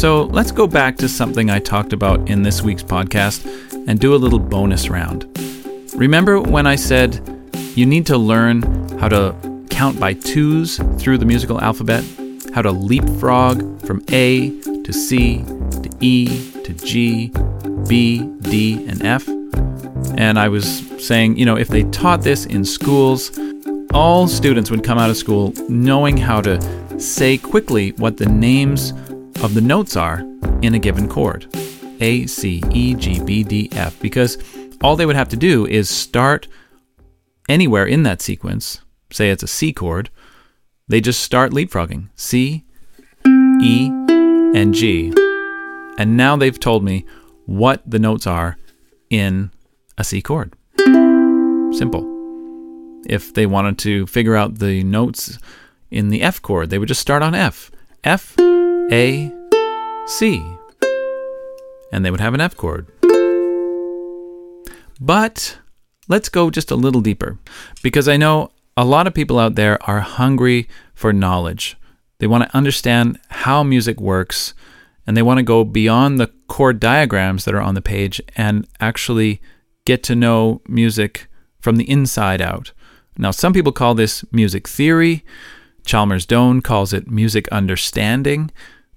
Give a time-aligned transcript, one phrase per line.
[0.00, 3.44] So let's go back to something I talked about in this week's podcast
[3.86, 5.26] and do a little bonus round.
[5.94, 7.20] Remember when I said
[7.74, 8.62] you need to learn
[8.98, 9.34] how to
[9.68, 12.02] count by twos through the musical alphabet?
[12.54, 17.30] How to leapfrog from A to C to E to G,
[17.86, 19.28] B, D, and F?
[20.16, 23.30] And I was saying, you know, if they taught this in schools,
[23.92, 28.90] all students would come out of school knowing how to say quickly what the names
[29.42, 30.20] of the notes are
[30.62, 31.46] in a given chord
[32.00, 34.38] A, C, E, G, B, D, F, because
[34.82, 36.46] all they would have to do is start
[37.48, 40.10] anywhere in that sequence, say it's a C chord,
[40.88, 42.64] they just start leapfrogging C,
[43.26, 43.90] E,
[44.54, 45.12] and G.
[45.98, 47.04] And now they've told me
[47.46, 48.56] what the notes are
[49.10, 49.50] in
[49.98, 50.54] a C chord.
[51.72, 52.09] Simple.
[53.06, 55.38] If they wanted to figure out the notes
[55.90, 57.70] in the F chord, they would just start on F.
[58.04, 59.32] F, a,
[60.06, 60.44] C.
[61.92, 62.86] And they would have an F chord.
[65.00, 65.58] But
[66.08, 67.38] let's go just a little deeper
[67.82, 71.76] because I know a lot of people out there are hungry for knowledge.
[72.18, 74.52] They want to understand how music works
[75.06, 78.68] and they want to go beyond the chord diagrams that are on the page and
[78.78, 79.40] actually
[79.84, 81.26] get to know music
[81.60, 82.72] from the inside out.
[83.20, 85.26] Now, some people call this music theory.
[85.84, 88.50] Chalmers Doane calls it music understanding.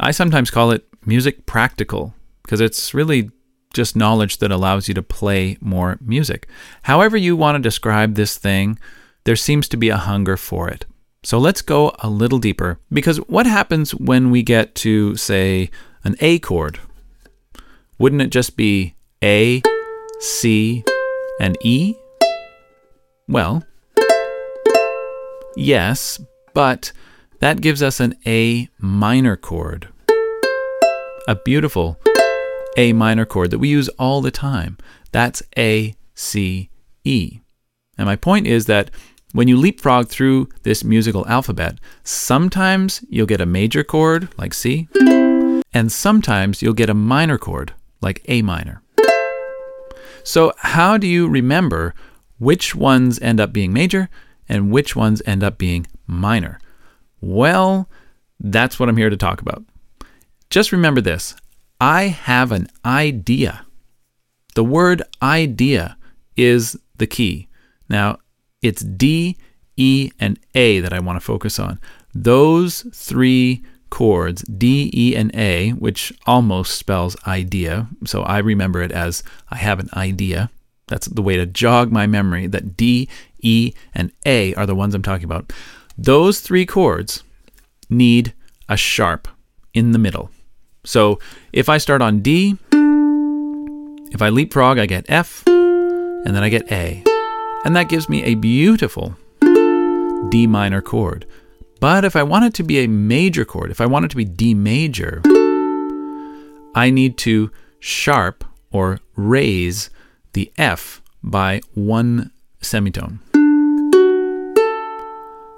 [0.00, 3.30] I sometimes call it music practical because it's really
[3.72, 6.48] just knowledge that allows you to play more music.
[6.82, 8.76] However, you want to describe this thing,
[9.22, 10.84] there seems to be a hunger for it.
[11.22, 15.70] So let's go a little deeper because what happens when we get to, say,
[16.02, 16.80] an A chord?
[18.00, 19.62] Wouldn't it just be A,
[20.18, 20.82] C,
[21.40, 21.94] and E?
[23.28, 23.62] Well,
[25.58, 26.20] yes,
[26.54, 26.92] but
[27.40, 29.88] that gives us an A minor chord.
[31.26, 31.98] A beautiful
[32.76, 34.78] A minor chord that we use all the time.
[35.12, 36.70] That's A, C,
[37.04, 37.40] E.
[37.96, 38.90] And my point is that
[39.32, 44.88] when you leapfrog through this musical alphabet, sometimes you'll get a major chord like C,
[45.74, 48.82] and sometimes you'll get a minor chord like A minor.
[50.24, 51.94] So, how do you remember
[52.38, 54.08] which ones end up being major
[54.48, 56.58] and which ones end up being minor?
[57.20, 57.88] Well,
[58.40, 59.64] that's what I'm here to talk about.
[60.50, 61.34] Just remember this
[61.80, 63.64] I have an idea.
[64.54, 65.96] The word idea
[66.36, 67.48] is the key.
[67.88, 68.18] Now,
[68.62, 69.36] it's D,
[69.76, 71.78] E, and A that I want to focus on.
[72.14, 78.92] Those three chords, D, E, and A, which almost spells idea, so I remember it
[78.92, 80.50] as I have an idea.
[80.88, 83.08] That's the way to jog my memory that D,
[83.40, 85.52] E, and A are the ones I'm talking about.
[85.96, 87.22] Those three chords
[87.90, 88.34] need
[88.68, 89.28] a sharp
[89.74, 90.30] in the middle.
[90.84, 91.18] So
[91.52, 92.56] if I start on D,
[94.10, 97.02] if I leapfrog, I get F, and then I get A.
[97.64, 99.16] And that gives me a beautiful
[100.30, 101.26] D minor chord.
[101.80, 104.16] But if I want it to be a major chord, if I want it to
[104.16, 105.22] be D major,
[106.74, 107.50] I need to
[107.80, 109.90] sharp or raise
[110.32, 113.20] the F by one semitone.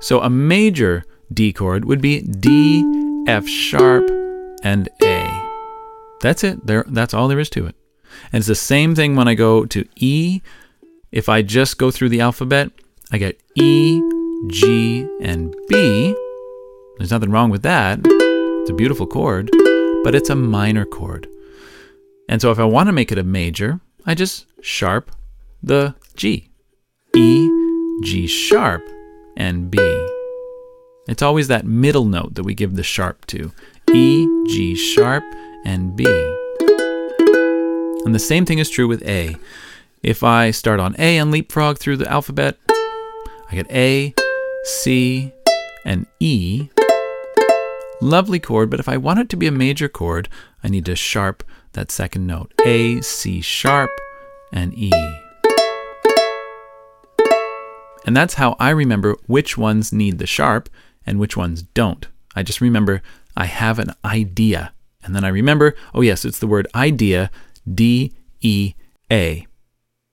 [0.00, 2.84] So a major D chord would be D,
[3.26, 4.08] F sharp,
[4.62, 5.48] and A.
[6.20, 6.66] That's it.
[6.66, 7.76] There that's all there is to it.
[8.32, 10.40] And it's the same thing when I go to E.
[11.10, 12.70] If I just go through the alphabet,
[13.10, 14.00] I get E,
[14.48, 16.14] G, and B.
[16.98, 18.00] There's nothing wrong with that.
[18.04, 19.50] It's a beautiful chord,
[20.04, 21.28] but it's a minor chord.
[22.28, 25.10] And so if I want to make it a major, I just sharp
[25.62, 26.50] the G.
[27.16, 27.48] E,
[28.02, 28.86] G sharp,
[29.38, 29.78] and B.
[31.06, 33.50] It's always that middle note that we give the sharp to
[33.90, 35.24] E, G sharp,
[35.64, 36.04] and B.
[38.04, 39.36] And the same thing is true with A.
[40.02, 44.14] If I start on A and leapfrog through the alphabet, I get A,
[44.64, 45.32] C,
[45.84, 46.68] and E.
[48.00, 50.28] Lovely chord, but if I want it to be a major chord,
[50.62, 51.42] I need to sharp
[51.72, 53.90] that second note A, C sharp,
[54.52, 54.92] and E.
[58.06, 60.68] And that's how I remember which ones need the sharp
[61.04, 62.06] and which ones don't.
[62.34, 63.02] I just remember
[63.36, 64.72] I have an idea.
[65.02, 67.30] And then I remember, oh, yes, it's the word idea,
[67.72, 68.74] D E
[69.10, 69.46] A.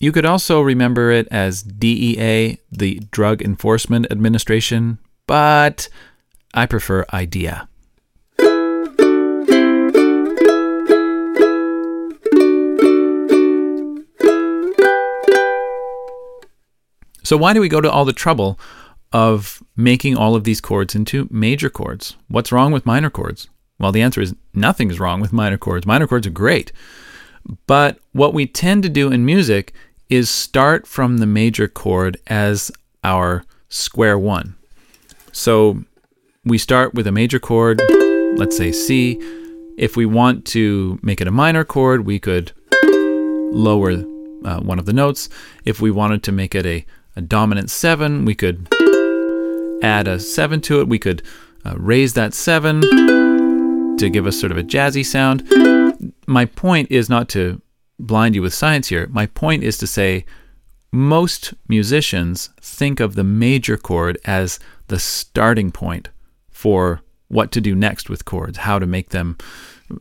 [0.00, 5.88] You could also remember it as DEA, the Drug Enforcement Administration, but
[6.54, 7.68] I prefer idea.
[17.32, 18.60] So, why do we go to all the trouble
[19.10, 22.14] of making all of these chords into major chords.
[22.28, 23.48] What's wrong with minor chords?
[23.78, 25.86] Well, the answer is nothing's wrong with minor chords.
[25.86, 26.72] Minor chords are great.
[27.66, 29.72] But what we tend to do in music
[30.10, 32.70] is start from the major chord as
[33.02, 34.54] our square one.
[35.32, 35.84] So
[36.44, 37.80] we start with a major chord,
[38.36, 39.18] let's say C.
[39.78, 42.52] If we want to make it a minor chord, we could
[42.84, 43.92] lower
[44.44, 45.30] uh, one of the notes.
[45.64, 46.84] If we wanted to make it a,
[47.16, 48.68] a dominant seven, we could
[49.82, 50.88] add a seven to it.
[50.88, 51.22] We could
[51.64, 52.80] uh, raise that seven
[53.98, 56.12] to give us sort of a jazzy sound.
[56.26, 57.60] My point is not to
[57.98, 59.06] blind you with science here.
[59.08, 60.24] My point is to say
[60.92, 66.08] most musicians think of the major chord as the starting point
[66.50, 69.38] for what to do next with chords, how to make them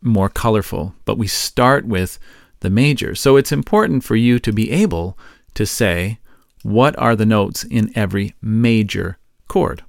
[0.00, 0.94] more colorful.
[1.04, 2.18] But we start with
[2.60, 3.14] the major.
[3.14, 5.18] So it's important for you to be able
[5.54, 6.18] to say,
[6.62, 9.18] what are the notes in every major
[9.48, 9.82] chord?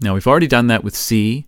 [0.00, 1.46] Now, we've already done that with C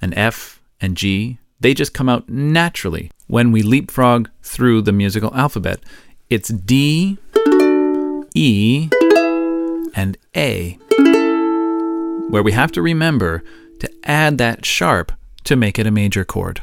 [0.00, 1.38] and F and G.
[1.60, 5.80] They just come out naturally when we leapfrog through the musical alphabet.
[6.28, 7.18] It's D,
[8.34, 8.88] E,
[9.94, 10.72] and A,
[12.30, 13.42] where we have to remember
[13.80, 15.12] to add that sharp
[15.44, 16.62] to make it a major chord.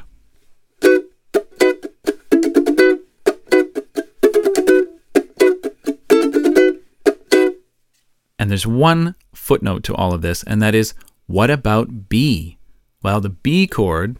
[8.42, 10.96] And there's one footnote to all of this, and that is
[11.28, 12.58] what about B?
[13.04, 14.18] Well, the B chord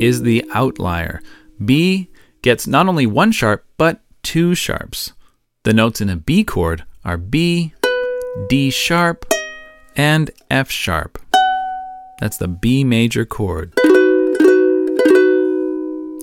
[0.00, 1.22] is the outlier.
[1.64, 2.10] B
[2.42, 5.12] gets not only one sharp, but two sharps.
[5.62, 7.74] The notes in a B chord are B,
[8.48, 9.24] D sharp,
[9.94, 11.16] and F sharp.
[12.20, 13.72] That's the B major chord.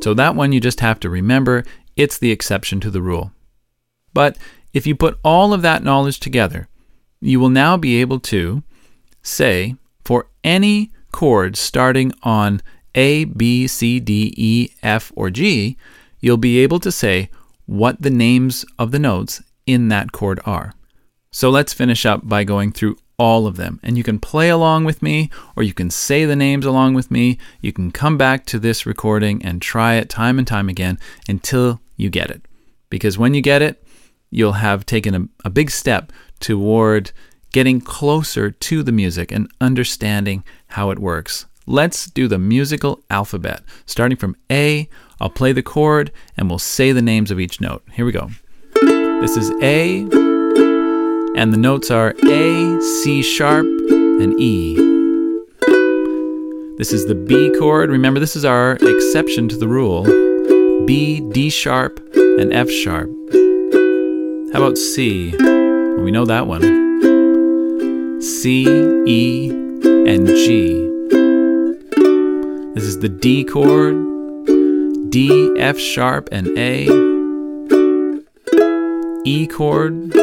[0.01, 1.63] So that one you just have to remember,
[1.95, 3.31] it's the exception to the rule.
[4.13, 4.37] But
[4.73, 6.67] if you put all of that knowledge together,
[7.23, 8.63] you will now be able to
[9.21, 12.61] say for any chord starting on
[12.95, 15.77] A, B, C, D, E, F, or G,
[16.19, 17.29] you'll be able to say
[17.65, 20.73] what the names of the notes in that chord are.
[21.31, 23.79] So let's finish up by going through all of them.
[23.83, 27.09] And you can play along with me, or you can say the names along with
[27.09, 27.37] me.
[27.61, 31.79] You can come back to this recording and try it time and time again until
[31.95, 32.41] you get it.
[32.89, 33.82] Because when you get it,
[34.33, 37.11] you'll have taken a, a big step toward
[37.51, 41.45] getting closer to the music and understanding how it works.
[41.67, 43.61] Let's do the musical alphabet.
[43.85, 44.89] Starting from A,
[45.21, 47.83] I'll play the chord and we'll say the names of each note.
[47.93, 48.31] Here we go.
[49.21, 50.01] This is A,
[51.37, 54.75] and the notes are A, C sharp, and E.
[56.77, 57.89] This is the B chord.
[57.89, 60.03] Remember, this is our exception to the rule
[60.85, 63.09] B, D sharp, and F sharp.
[64.53, 65.33] How about C?
[65.35, 66.61] Well, we know that one.
[68.21, 68.67] C,
[69.07, 70.75] E, and G.
[72.75, 73.95] This is the D chord,
[75.09, 76.83] D, F sharp, and A.
[79.25, 80.15] E chord,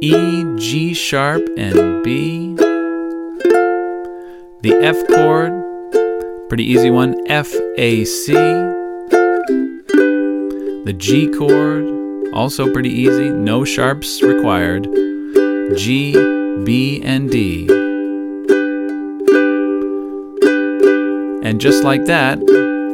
[0.00, 2.54] E, G sharp, and B.
[4.62, 5.50] The F chord,
[6.48, 8.32] pretty easy one, F, A, C.
[10.84, 11.95] The G chord,
[12.36, 14.84] also pretty easy, no sharps required.
[15.74, 16.12] G,
[16.64, 17.66] B, and D.
[21.42, 22.38] And just like that,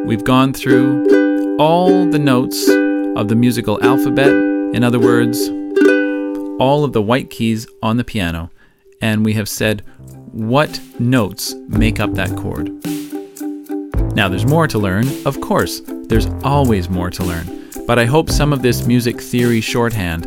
[0.06, 2.68] we've gone through all the notes
[3.16, 4.28] of the musical alphabet.
[4.28, 5.48] In other words,
[6.60, 8.50] all of the white keys on the piano,
[9.00, 9.82] and we have said
[10.30, 12.70] what notes make up that chord.
[14.14, 17.61] Now, there's more to learn, of course, there's always more to learn.
[17.92, 20.24] But I hope some of this music theory shorthand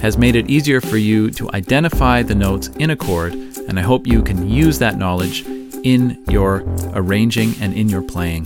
[0.00, 3.82] has made it easier for you to identify the notes in a chord, and I
[3.82, 5.44] hope you can use that knowledge
[5.82, 6.62] in your
[6.94, 8.44] arranging and in your playing.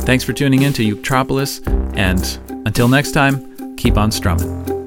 [0.00, 4.79] Thanks for tuning in to Eutropolis, and until next time, keep on strumming.